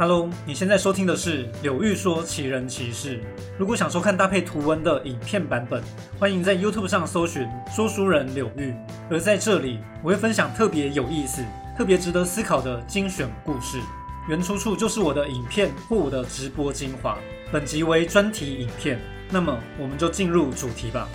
[0.00, 3.20] Hello，你现在收听的是柳玉说奇人奇事。
[3.58, 5.82] 如果想收看搭配图文的影片版本，
[6.18, 8.74] 欢迎在 YouTube 上搜寻说书人柳玉。
[9.10, 11.44] 而在这里，我会分享特别有意思、
[11.76, 13.78] 特别值得思考的精选故事，
[14.26, 17.18] 原出处就是我的影片或我的直播精华。
[17.52, 21.06] 本集为专题影片，那么我们就进入主题吧。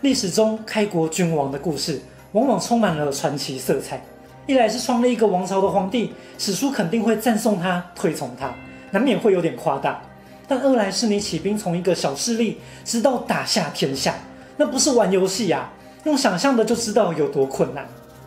[0.00, 2.00] 历史中开国君王的故事，
[2.32, 4.02] 往往充满了传奇色彩。
[4.44, 8.52] 一来是创立一个王朝的皇帝，史书肯定会赞颂他、推崇他，
[8.90, 10.02] 难免会有点夸大；
[10.48, 14.16] 但二来是你起兵从一个小势力，直到打下天下，
[14.56, 15.70] 那不是玩游戏呀，
[16.04, 17.86] 用想象的就知道有多困难。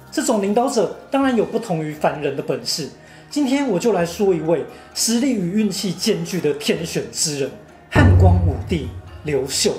[0.09, 2.89] 这种领导者当然有不同于凡人的本事。
[3.29, 4.63] 今天我就来说一位
[4.93, 7.51] 实力与运气兼具的天选之人——
[7.91, 8.87] 汉光武帝
[9.25, 9.73] 刘秀。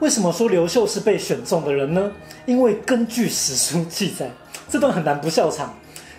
[0.00, 2.10] 为什么说刘秀是被选中的人呢？
[2.46, 4.30] 因为根据史书记载。
[4.68, 5.74] 这段很难不笑场。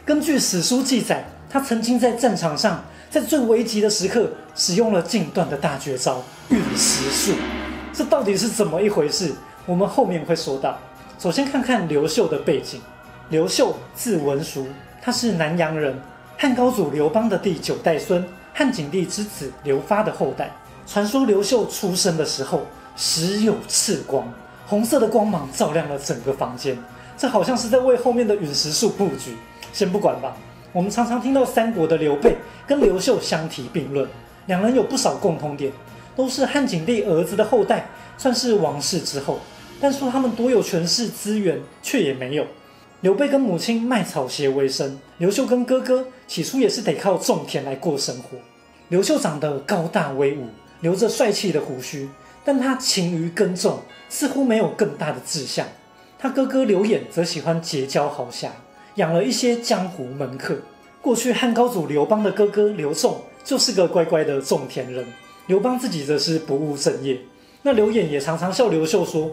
[0.05, 7.38] 根据史书记载，他曾经在战场上，在最危急的时刻，使用了近段的大绝招陨石术。
[7.94, 9.33] 这到底是怎么一回事？
[9.66, 10.77] 我们后面会说到。
[11.19, 12.80] 首先看看刘秀的背景。
[13.30, 14.66] 刘秀字文叔，
[15.02, 15.94] 他是南阳人，
[16.38, 20.50] 汉高祖刘邦的第九代孙，汉景帝之子刘发的后代。
[20.85, 22.61] 传说刘秀出生的时候，
[22.95, 24.31] 时有赤光，
[24.66, 26.77] 红色的光芒照亮了整个房间。
[27.17, 29.35] 这好像是在为后面的陨石术布局，
[29.73, 30.37] 先不管吧。
[30.71, 32.37] 我们常常听到三国的刘备
[32.67, 34.07] 跟刘秀相提并论，
[34.45, 35.71] 两人有不少共同点，
[36.15, 39.39] 都是汉景帝儿子的后代，算是王室之后。
[39.79, 42.45] 但说他们多有权势资源，却也没有。
[43.01, 48.38] 刘备跟母亲卖草鞋为生，刘秀跟哥哥起初也是得靠种田来过生活。
[48.89, 50.47] 刘秀长得高大威武，
[50.81, 52.09] 留着帅气的胡须，
[52.43, 53.79] 但他勤于耕种，
[54.09, 55.65] 似乎没有更大的志向。
[56.19, 58.51] 他哥哥刘演则喜欢结交豪侠，
[58.95, 60.57] 养了一些江湖门客。
[60.99, 65.05] 过去汉高祖刘邦的哥哥刘仲就是个乖乖的种田人，
[65.45, 67.19] 刘邦自己则是不务正业。
[67.61, 69.31] 那刘演也常常笑刘秀说：“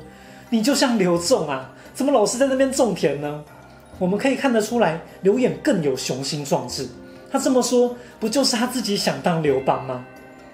[0.50, 3.42] 你就像刘仲啊，怎么老是在那边种田呢？”
[3.98, 6.86] 我们可以看得出来，刘演更有雄心壮志。
[7.30, 10.04] 他这么说，不就是他自己想当刘邦吗？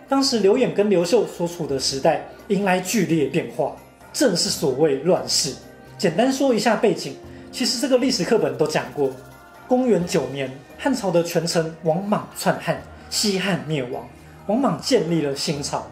[0.09, 3.75] 当时刘演跟刘秀所处的时代迎来剧烈变化，
[4.13, 5.55] 正是所谓乱世。
[6.01, 7.15] 简单说一下背景，
[7.53, 9.11] 其实这个历史课本都讲过。
[9.69, 14.09] 公元九年，汉朝的权臣王莽篡汉，西汉灭亡，
[14.47, 15.87] 王莽建立了新朝，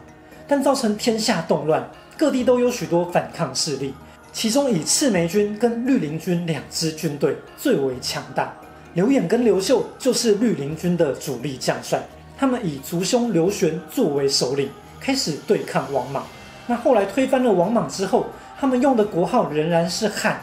[0.47, 1.87] 但造成天下动乱，
[2.17, 3.93] 各地都有许多反抗势力，
[4.33, 8.51] 其中以赤眉军跟绿林军两支军队最为强大。
[8.95, 12.01] 刘演跟刘秀就是绿林军的主力将帅，
[12.39, 16.25] 他们以族兄刘玄作为首领，开始对抗王莽。
[16.67, 18.27] 那后来推翻了王莽之后，
[18.61, 20.41] 他们用的国号仍然是汉。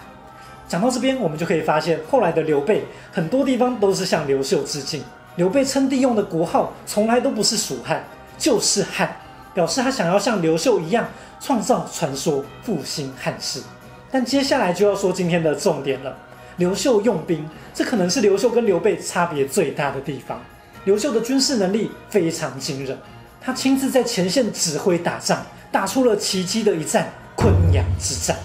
[0.68, 5.03] 讲到这边，我们就可以发现，后来的刘备很多地方都是向刘秀致敬。
[5.36, 8.02] 刘备称帝用的国号从来都不是蜀汉，
[8.38, 9.18] 就是汉，
[9.53, 11.06] 表示他想要像刘秀一样
[11.42, 13.62] 创造传说，复兴汉室。
[14.09, 16.16] 但接下来就要说今天的重点了：
[16.56, 20.40] 刘秀用兵，这可能是刘秀跟刘备差别最大的地方。
[20.86, 22.97] 刘秀的军事能力非常惊人，
[23.42, 27.09] 他亲自在前线指挥打仗，打出了奇迹的一战。
[27.35, 28.38] 昆阳之战，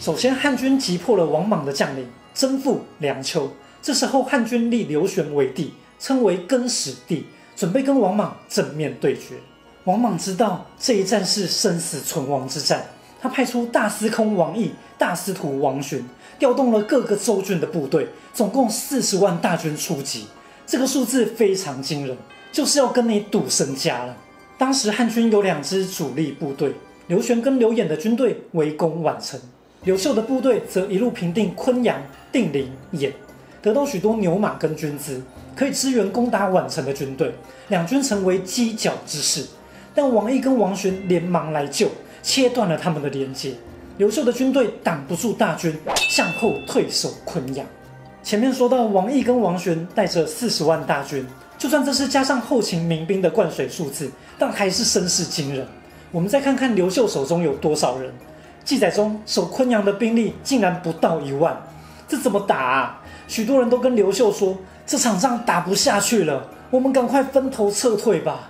[0.00, 3.50] 首先汉军击破了王莽的将领，征服梁丘。
[3.82, 9.36] 这时候汉军立刘玄为帝，称为更始帝，准备跟王莽正面对决。
[9.84, 12.86] 王莽知道这一战是生死存亡之战，
[13.20, 16.06] 他派出大司空王毅、大司徒王寻，
[16.38, 20.26] 调动了各个州郡的部队，总共四十万大军出击。
[20.66, 22.16] 这个数字非常惊人，
[22.52, 24.16] 就是要跟你赌身家了。
[24.56, 26.74] 当时汉军有两支主力部队。
[27.06, 29.38] 刘玄跟刘演的军队围攻宛城，
[29.84, 32.00] 刘秀的部队则一路平定昆阳、
[32.32, 33.12] 定陵、兖，
[33.60, 35.22] 得到许多牛马跟军资，
[35.54, 37.34] 可以支援攻打宛城的军队，
[37.68, 39.44] 两军成为犄角之势。
[39.94, 41.88] 但王毅跟王玄连忙来救，
[42.22, 43.52] 切断了他们的连接。
[43.98, 45.78] 刘秀的军队挡不住大军，
[46.08, 47.66] 向后退守昆阳。
[48.22, 51.26] 前面说到，王毅跟王玄带着四十万大军，
[51.58, 55.66] 就算这是加上后勤民兵的灌水数字，但还是声势惊人。
[56.14, 58.14] 我们再看看刘秀手中有多少人？
[58.64, 61.60] 记载中守昆阳的兵力竟然不到一万，
[62.06, 63.02] 这怎么打啊？
[63.26, 64.56] 许多人都跟刘秀说，
[64.86, 68.48] 这场仗打不下去了，我们赶快分头撤退吧。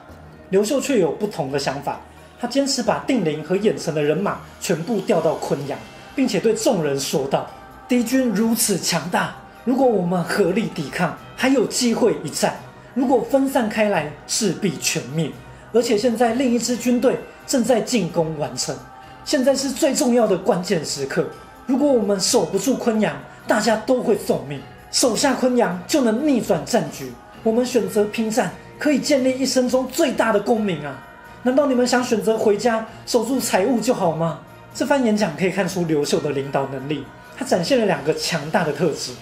[0.51, 1.99] 刘秀却有不同的想法，
[2.39, 5.79] 他坚持把定陵和郾城的人马全部调到昆阳，
[6.15, 7.49] 并且对众人说道：
[7.89, 9.35] 敌军如此强大，
[9.65, 12.53] 如果我们合力抵抗，还有机会一战；
[12.93, 15.31] 如果分散开来，势必全灭。
[15.75, 17.19] 而且现在另一支军队。
[17.47, 18.75] 正在进攻完成，
[19.23, 21.27] 现在是最重要的关键时刻。
[21.67, 23.15] 如果我们守不住昆阳，
[23.47, 24.59] 大家都会送命。
[24.91, 27.13] 守下昆阳就能逆转战局，
[27.43, 31.07] 我们选择拼战，可以建立一生中最大的功名啊！
[31.43, 34.41] 难道你们想选择回家守住财物就好吗？
[34.75, 37.05] 这番演讲可以看出刘秀的领导能力，
[37.37, 39.13] 他展现了两个强大的特质。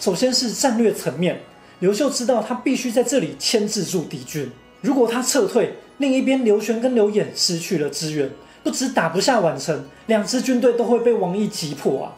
[0.00, 1.40] 首先是战略层面，
[1.78, 8.30] 刘秀知道他必须在这里牵制住敌军，如果他撤退，另一边刘玄跟刘演失去了支援，
[8.62, 12.14] 不止打不下宛城，两支军队都会被王毅击破啊！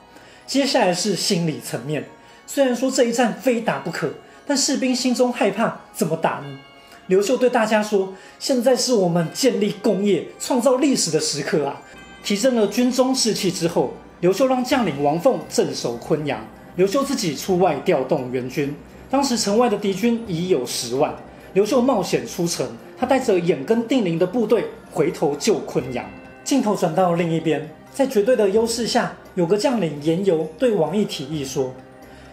[0.47, 2.05] 接下来是心理层面，
[2.47, 4.11] 虽然说这一战非打不可，
[4.47, 6.59] 但士兵心中害怕，怎么打呢？
[7.07, 11.81] 刘秀对大家说：“现在是我们建立功业、创造历史的时刻啊！”
[12.23, 16.47] 提振了军中士气之后，刘秀让将领王凤镇守昆阳，
[16.77, 18.77] 刘秀自己出外调动援军。
[19.11, 21.13] 当时城外的敌军已有十万，
[21.53, 22.67] 刘秀冒险出城，
[22.97, 26.05] 他带着眼跟定陵的部队回头救昆阳。
[26.45, 31.73] 镜头转到另一边，在绝对的优势下，有个将领严尤对王毅提议说：“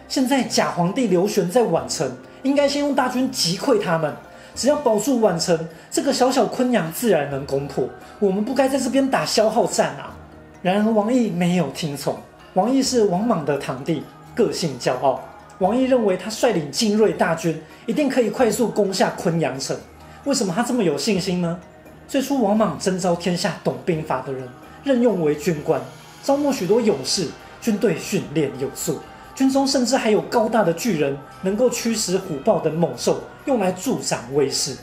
[0.08, 2.10] 现在假皇帝刘玄在宛城，
[2.42, 4.14] 应该先用大军击溃他们。”
[4.54, 7.88] 只要保住宛城，这个小小昆阳自然能攻破。
[8.18, 10.16] 我们不该在这边打消耗战啊！
[10.62, 12.16] 然而王毅没有听从。
[12.54, 14.02] 王毅是王莽的堂弟，
[14.34, 15.22] 个性骄傲。
[15.58, 19.76] 王毅认为他率领精锐大军，一定可以快速攻下昆阳城。
[20.24, 21.58] 为什么他这么有信心呢？
[22.06, 24.48] 最初王莽征召天下懂兵法的人，
[24.84, 25.80] 任用为军官，
[26.22, 27.26] 招募许多勇士，
[27.60, 29.00] 军队训练有素。
[29.34, 34.76] 军中甚至还有高大的巨人，能够驱使虎豹等猛兽，用来助长威势。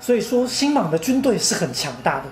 [0.00, 2.24] 所以说，新莽的军队是很强大的。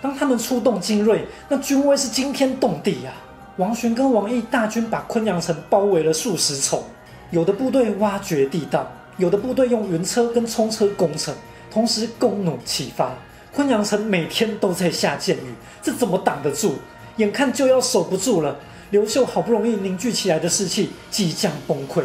[0.00, 3.12] 当他们出动精锐，那军威是惊天动地呀！
[3.56, 6.84] 王玄跟王毅大军把昆阳城包围了数十重，
[7.30, 11.34] 有的部队挖掘地道，有的部队用云车跟冲车攻城，
[11.70, 13.12] 同时弓弩齐发。
[13.54, 15.52] 昆阳城每天都在下箭雨，
[15.82, 16.74] 这怎么挡得住？
[17.16, 18.56] 眼看就要守不住了。
[18.90, 22.02] 刘秀好不容易凝聚起来的士气即将崩溃，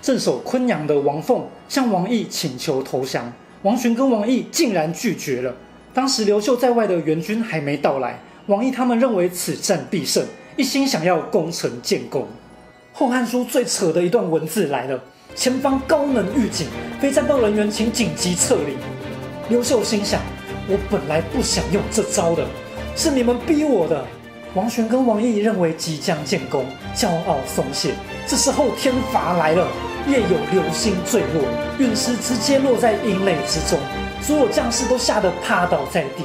[0.00, 3.30] 镇守昆阳的王凤向王毅请求投降，
[3.62, 5.54] 王寻跟王毅竟然拒绝了。
[5.92, 10.24] 当时刘秀在外的援军还没到来，王毅他们认为此战必胜，
[10.56, 12.22] 一心想要攻城建功。
[12.98, 14.98] 《后汉书》最扯的一段文字来了：
[15.34, 16.66] 前方高能预警，
[16.98, 18.74] 非战斗人员请紧急撤离。
[19.50, 20.18] 刘秀心想：
[20.66, 22.42] 我本来不想用这招的，
[22.96, 24.02] 是你们逼我的。
[24.54, 26.64] 王玄跟王毅认为即将建功，
[26.94, 27.92] 骄傲松懈。
[28.26, 29.68] 这时候天罚来了，
[30.08, 31.44] 夜有流星坠落，
[31.78, 33.78] 陨石直接落在营垒之中，
[34.22, 36.24] 所有将士都吓得趴倒在地。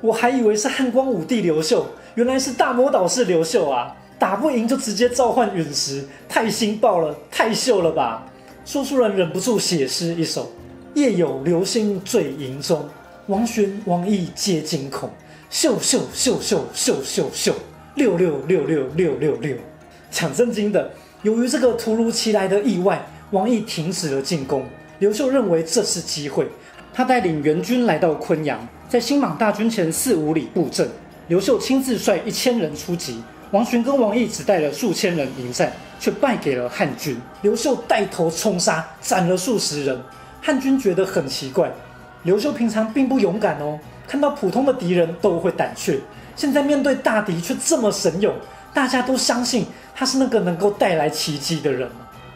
[0.00, 1.86] 我还以为是汉光武帝刘秀，
[2.16, 3.94] 原来是大魔导士刘秀啊！
[4.20, 8.26] 打不赢就直接召唤陨石，太新爆了，太秀了吧！
[8.66, 10.52] 说书人忍不住写诗一首：
[10.92, 12.86] 夜有流星坠营中，
[13.28, 15.08] 王玄、王毅皆惊恐。
[15.48, 17.54] 秀秀秀秀秀秀秀，
[17.94, 19.56] 六六六六六六六，
[20.10, 20.90] 讲正经的。
[21.22, 24.66] 由于这个突如其来的意外，王毅停止了进攻。
[24.98, 26.46] 刘秀认为这是机会，
[26.92, 30.86] 他带领援军来到昆阳，在新莽大军前四五里布阵。
[31.28, 37.20] 刘秀亲自率一千人出击，王寻跟王毅只带了数千人迎战，却败给了汉军。
[37.42, 40.00] 刘秀带头冲杀，斩了数十人。
[40.40, 41.68] 汉军觉得很奇怪，
[42.22, 43.76] 刘秀平常并不勇敢哦。
[44.06, 45.98] 看到普通的敌人都会胆怯，
[46.36, 48.32] 现在面对大敌却这么神勇，
[48.72, 49.66] 大家都相信
[49.96, 51.88] 他是那个能够带来奇迹的人。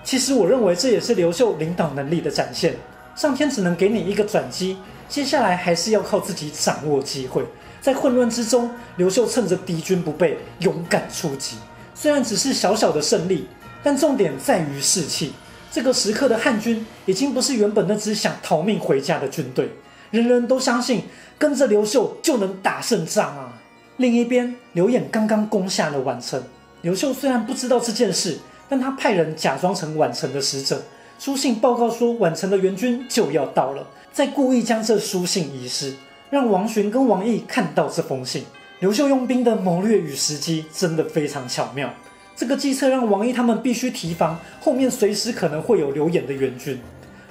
[0.02, 2.74] 其实我认为这也是刘秀领导能力的展现。
[3.14, 4.76] 上天只能给你一个转机，
[5.08, 7.44] 接下来还是要靠自己掌握机会。
[7.84, 11.58] 在混乱之中，刘秀趁着敌军不备，勇敢出击。
[11.94, 13.46] 虽然只是小小的胜利，
[13.82, 15.34] 但重点在于士气。
[15.70, 19.70] 这个时刻的汉军已经不是原本那支想逃命回家的军队。
[20.10, 21.02] 人人都相信
[21.36, 23.52] 跟着刘秀就能打胜仗啊！
[23.98, 26.42] 另一边，刘演刚刚攻下了宛城。
[26.80, 30.80] 刘秀虽然不知道这件事，但他派人假装成宛城的使者，
[31.18, 35.92] 书信报告说宛城的援军就要到了，再故意将这书信遗失，
[36.34, 38.42] 让王寻跟王毅看到这封信。
[38.80, 41.94] 刘秀用兵的谋略与时机真的非常巧妙，
[42.34, 46.76] 这个计策让王毅他们必须提防，后面随时可能会有刘演的援军。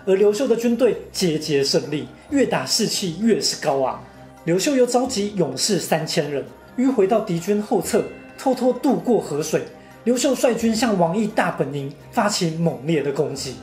[0.06, 4.02] 而刘秀的军队节节胜利，越打士气越是高昂。
[4.46, 6.42] 刘秀又召集勇士三千人，
[6.78, 8.06] 迂回到敌军后侧，
[8.38, 9.64] 偷偷渡过河水。
[10.06, 13.56] 刘秀率军向王毅大本营发起猛烈的攻击。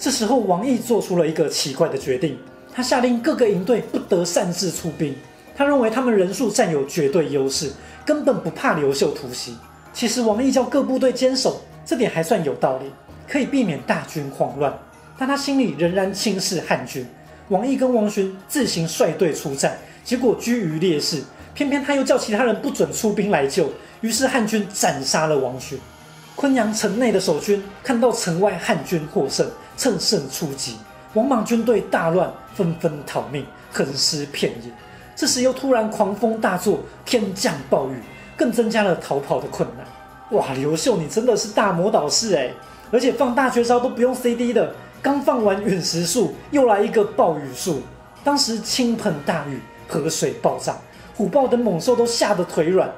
[0.00, 2.36] 这时候，王毅做出了一个奇怪的决定，
[2.72, 5.14] 他下令各个营队不得擅自出兵。
[5.56, 7.70] 他认为他们人数占有绝对优势，
[8.04, 9.56] 根本不怕刘秀突袭。
[9.92, 12.90] 其实，王毅叫各部队坚守，这点还算有道理，
[13.28, 14.72] 可以避免大军慌乱。
[15.18, 17.06] 但他心里仍然轻视汉军，
[17.48, 21.22] 王毅跟王寻自行率队出战，结果居于劣势。
[21.52, 25.78] 偏偏他又叫其他人不准出兵来救，于是汉军斩杀了王寻。
[26.36, 29.46] 昆阳城内的守军看到城外汉军获胜，
[29.76, 30.76] 乘胜出击。
[31.14, 34.70] 王莽军队大乱，纷纷逃命，横尸遍野。
[35.16, 38.00] 这时又突然狂风大作，天降暴雨，
[38.36, 39.84] 更增加了逃跑的困难。
[40.38, 42.52] 哇，刘秀你真的是大魔导士哎！
[42.92, 47.82] 而且放大绝招都不用 CD 的，刚放完陨石术，又来一个暴雨术。
[48.22, 50.78] 当时倾盆大雨，河水暴涨，
[51.16, 52.88] 虎豹等猛兽都吓得腿软。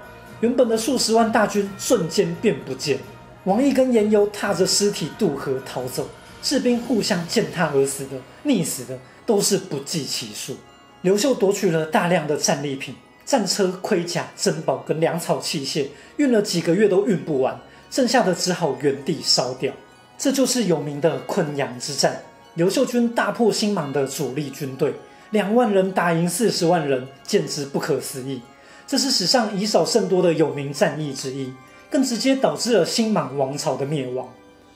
[0.40, 2.98] 原本的数十万大军瞬间便不见。
[3.44, 6.06] 王毅跟严尤踏着尸体渡河逃走，
[6.42, 10.56] 士兵互相践踏而死的、溺死的都是不计其数。
[11.00, 12.94] 刘秀夺取了大量的战利品。
[13.24, 17.58] 战车、盔甲、珍宝跟粮草器械，运了几个月都运不完，
[17.88, 19.72] 剩下的只好原地烧掉。
[20.18, 22.20] 这就是有名的昆阳之战。
[22.54, 24.92] 刘秀军大破新莽的主力军队，
[25.30, 28.42] 两万人打赢四十万人，简直不可思议。
[28.88, 31.52] 这是史上以少胜多的有名战役之一，
[31.88, 34.28] 更直接导致了新莽王朝的灭亡。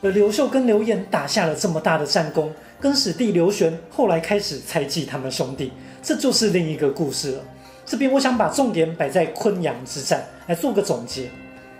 [0.02, 5.72] 而刘秀跟刘演打下了这么大的战功，跟史弟刘玄后来开始猜忌他们兄弟，
[6.02, 7.40] 这就是另一个故事了。
[7.86, 11.30] 这边我想把重点摆在昆阳之战来做个总结。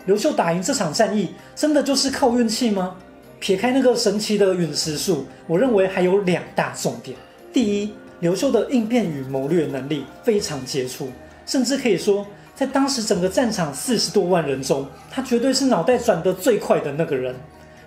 [0.06, 2.96] 刘秀打赢这场战役，真的就是靠运气吗？
[3.38, 7.16] 撇开那个神奇的陨石术，我认为还有两大重点。
[7.52, 11.10] 第一，刘秀的应变与谋略能力非常杰出，
[11.44, 17.34] 甚至可以说，在当时整个战场四十多万人中，他绝对是脑袋转得最快的那个人。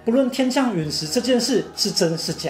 [0.09, 2.49] 不论天降陨石这件事是真是假，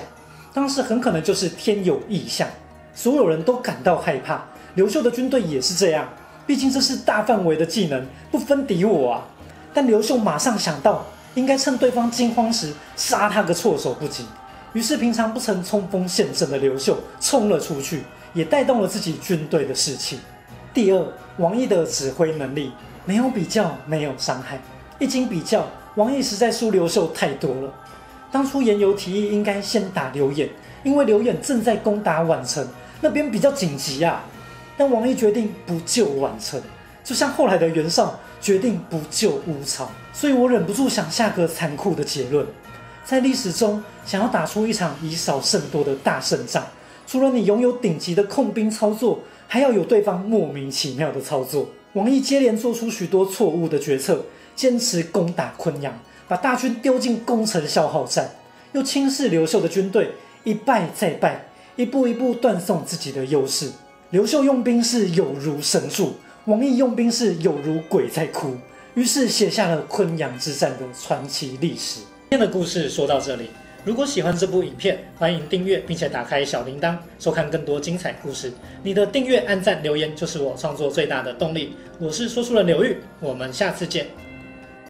[0.53, 2.47] 当时很可能就是天有异象，
[2.95, 4.45] 所有人都感到害怕。
[4.75, 6.07] 刘秀的军队也是这样，
[6.47, 9.25] 毕竟这是大范围的技能，不分敌我啊。
[9.73, 14.25] 但刘秀马上想到，应该趁对方惊慌时杀他个措手不及。
[14.71, 20.21] 于是，平常不曾冲锋陷阵的刘秀冲了出去，也带动了自己军队的士气。
[20.73, 22.71] 第二，王毅的指挥能力
[23.03, 24.57] 没有比较，没有伤害。
[24.97, 27.73] 一经比较，王毅实在输刘秀太多了。
[28.31, 30.47] 当初严尤提议应该先打刘演，
[30.83, 32.65] 因为刘演正在攻打宛城，
[33.01, 34.23] 那边比较紧急啊。
[34.77, 36.61] 但王毅决定不救宛城，
[37.03, 42.45] 就像后来的袁绍决定不救乌巢，所以我忍不住想下个残酷的结论：
[43.03, 46.63] 在历史中，想要打出一场以少胜多的大胜仗，
[47.05, 51.67] 除了你拥有顶级的控兵操作，还要有对方莫名其妙的操作。
[51.93, 54.23] 王毅接连做出许多错误的决策，
[54.59, 55.97] 坚持攻打昆阳，
[56.27, 58.29] 把大军丢进攻城消耗战，
[58.73, 60.11] 又轻视刘秀的军队，
[60.43, 61.45] 一败再败，
[61.77, 63.71] 一步一步断送自己的优势。
[64.09, 68.57] 刘秀用兵是有如神助，王毅用兵是有如鬼在哭，
[68.95, 72.01] 于是写下了昆阳之战的传奇历史。
[72.29, 73.51] 今天的故事说到这里，
[73.85, 78.51] 如果喜欢这部影片，欢迎订阅并且打开小铃铛，收看更多精彩故事。
[78.83, 81.77] 你的订阅、按赞、留言就是我创作最大的动力。
[81.97, 84.05] 我是说书人刘玉，我们下次见。